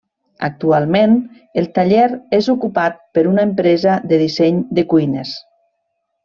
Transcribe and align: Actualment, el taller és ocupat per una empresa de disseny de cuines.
Actualment, 0.45 1.11
el 1.61 1.67
taller 1.75 2.07
és 2.37 2.49
ocupat 2.55 2.97
per 3.19 3.25
una 3.35 3.45
empresa 3.49 3.99
de 4.13 4.21
disseny 4.23 4.59
de 4.81 4.87
cuines. 4.95 5.37